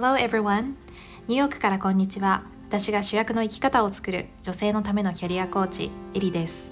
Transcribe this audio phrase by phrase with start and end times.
[0.00, 0.76] Hello everyone!
[1.28, 2.44] ニューヨークからこんにちは。
[2.70, 6.70] 私が主役の生き方を作る女性のためのキャリアコーチ、エリです。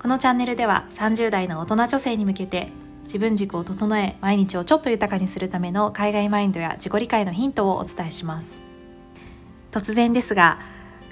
[0.00, 2.72] このチャンネルでは30代の大人女性に向けて
[3.04, 8.62] 自分軸を整え毎日をちょっと豊かにするための海外マインドや自己理解のヒントをお伝えします
[9.70, 10.58] 突然ですが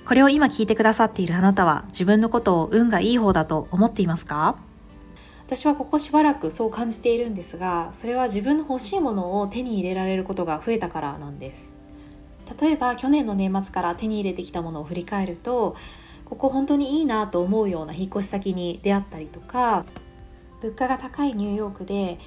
[0.06, 4.56] これを今聞いてくださっているあなたは自分のことを運がいい方だと思っていますか？
[5.50, 11.74] 私はここしばらくそう感じているんですがそれは自分の欲しいものを手に入れられることが増えたからなんです。
[12.60, 15.74] 例えば去年の年末から手に入れてきたものを振り返ると
[16.24, 19.84] ここ本当にいいなと思うような引っ越し先に出会ったりとか
[20.60, 22.20] 物価が高いニューヨークで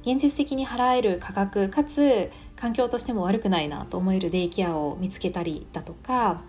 [0.00, 6.42] 現実的に払える価格かつ環境としても悪くないなと思えるデイケアを見つけたりだとか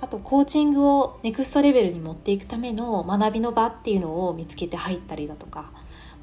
[0.00, 5.70] あとコーチングをネクストレベルに持っていくための学びの場っていうのを見つけて入ったりだとか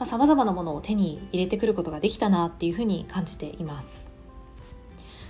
[0.05, 4.07] さまざ、まなものを手に入れてくることができたなっていうふうに感じています。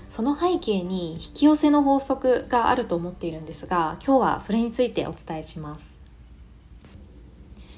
[0.09, 5.99] その背景に引き寄せの法則があると思っているんですが今日はそれについてお伝えします。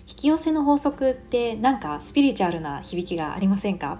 [0.07, 3.99] 引き寄せの法則ってなんかスピリチュアルな響きがありませんか？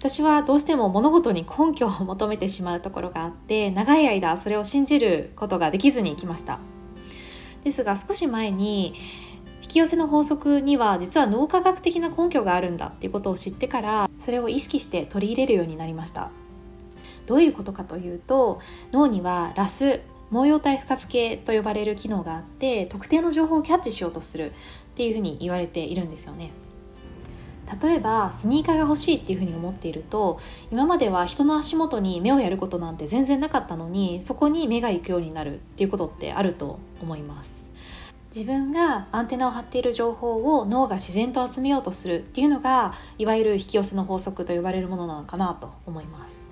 [0.00, 6.58] 私はどうしても物事に根拠を求めてしまうところがあって長い間それを信じることができずにきました。
[7.64, 8.94] ですが少し前に
[9.62, 16.30] 引き寄せの法則には実は脳科学的な根拠があるんだっていうことを知ってからそれを意識して取り入れるようになりました。
[17.26, 18.58] どういうことかというと
[18.92, 20.00] 脳にはラス
[20.32, 24.52] 毛様体不活系と呼ばれる機能があって特定の情報をキャッチしようとするっ
[24.94, 26.52] ていうふうに言われているんですよね。
[27.82, 30.40] 例えばスニーカーが欲しいっていうふうに思っていると
[30.70, 37.70] 今までは人の足元に目をやることなんて全然なかったのにそこに目が行くようになるっていうことってあると思います。
[38.34, 46.48] 自分がアンテナを張っている情報を脳が自然と集めようとするっていうのがいわゆる引き寄せの法則と呼ばれるものなのかなと思います。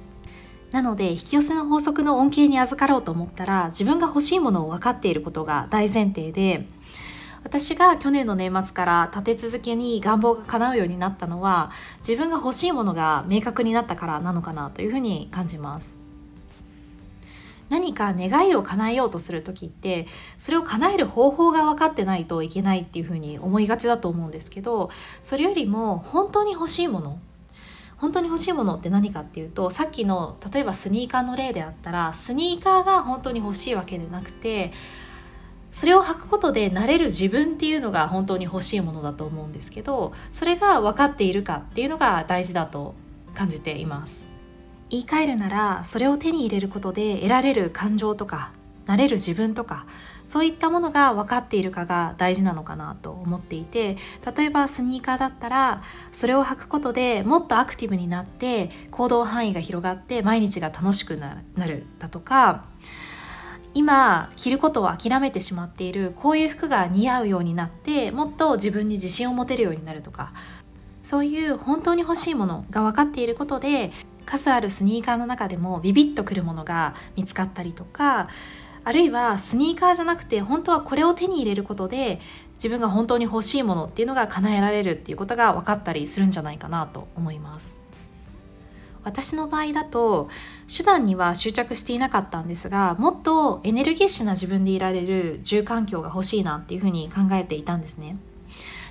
[0.72, 6.66] なので引き寄せの法則の恩恵に預かろうと思ったら自分が欲しいものを分かっていることが大前提で
[7.48, 11.70] 私が去年の年末から立て続けに願望が叶うようになったのは
[12.06, 15.96] 自分が欲しいものが明確になったからなのかなというふうに感じます。
[17.70, 20.06] 何か願いを叶えようとする時って
[20.38, 24.90] それを叶える方法が分かってないといけないっていうふうに思いがちだと思うんですけど
[25.22, 27.18] それよりも本当に欲しいもの
[27.96, 34.72] 本当に欲しいものって何かっていうとさっきの例えばスニーカーの例であったらスニーカーが本当に欲しいわけでなくて
[35.72, 42.94] それを履くことでなれる自分っていうのが本当に欲しいものだと思うんですけどそれが分かっているかっていうのが大事だと
[43.34, 44.26] 感じています。
[44.90, 48.52] 言い換えるならそれを手に入れることで得られる感情とか
[48.86, 49.84] なれる自分とか
[50.28, 53.98] そういったものが分かっているかが大事なのかなと思っていて
[54.36, 62.64] 例えばスニーカーだったらそれを履くことでもっとアクティブになって行動範囲が広がって毎日が楽しくなるだとか
[63.74, 70.32] 今着ることを諦めてしまっているこういう服が似合うようになってもっと自分に自信を持てるようになるとか
[71.02, 73.92] そういう本当に欲しいものが分かっていることで
[74.26, 78.28] 数あるスニーカーの中でもビビッとくるものが見つかったりとか
[78.84, 82.20] あるいはスニーカーじゃなくて本当はこれを手に入れることで
[82.54, 87.80] 自分が本当に欲しいものっていうのが叶えられるっていうことが分かったりするんじゃないかなと思います。
[89.08, 90.28] 私の場合だと
[90.74, 98.18] 手段には執着していなかったんですがもっとエネルギッシュな自分でいられる住環境が欲しいなっていうふうに考えていたんですね。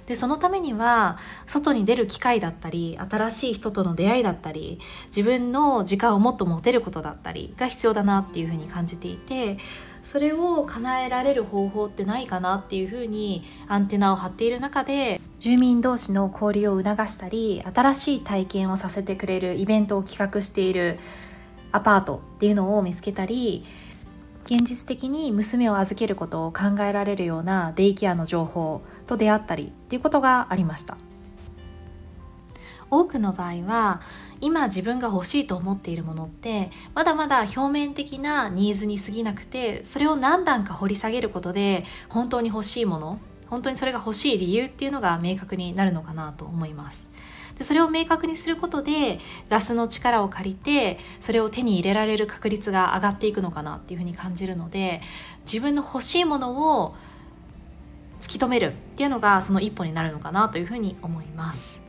[0.07, 9.57] でそのためには外に出る機会だったり新しい人との出会いだったり自分の時間をもっと持てることだったりが必要だなっていうふうに感じていて
[10.11, 20.97] それを叶えられる方法ってないかなっていうふうにアンテナを張っている中で住民同士の交流を促したり新しい体験をさせてくれるイベントを企画している
[21.73, 23.65] アパートっていうのを見つけたり
[24.45, 30.97] 現実的に娘を預けることを考えられるようなデイケアの情報と出会ったりっていうことがありました。
[32.89, 34.01] 多くの場合は
[34.39, 47.09] 今自分が欲しいと思っているものってまだまだ表面的なニーズに過ぎなくてそれを何段か掘り下げることで本当に欲しいもの本当にそれが欲しい理由っていうのが明確になるのかなと思います。
[47.57, 49.19] でそれを明確にすることで
[49.49, 55.01] ラスの力を借りてそれを手に入れられる確率が上がっていくのかなっていうふうに感じるので
[55.45, 56.95] 自分の欲しいものを
[58.21, 61.86] 突き止めるっていうのがその一歩になるのかなというふうに思います。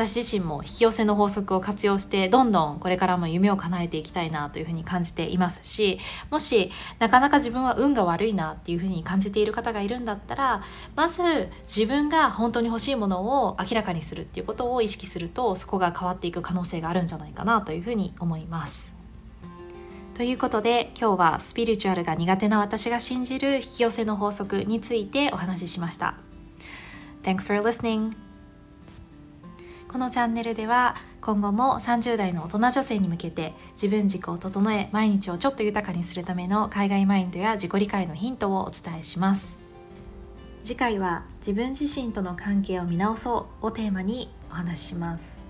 [0.00, 5.98] 私自身も引き寄せの法則を活用してどんどんこれからも夢を叶えていきたいなというふうに感じていますし
[6.30, 10.62] もしなかなか自分は運が悪いなっていうふうに感じている方がいるんだったら
[10.96, 11.22] まず
[11.64, 18.94] 自分が本当に欲しいものを明らかにするっていうことを意識するとそこが変わっていく可能性があるんじゃないかなというふうに思います。
[20.14, 26.14] ということで今日はスピリチュアルが苦手な私が信じる引き寄せの法則についてお話ししました
[27.22, 28.29] Thanks for listening
[29.90, 39.58] このチャンネルでは今後も30代の大人女性に向けて自分軸を整え毎日をちょっと豊かにするための海外マインドや自己理解のヒントをお伝えします。
[40.62, 45.42] 次回は自分自身との関係を見直そうをテーマにお話しします。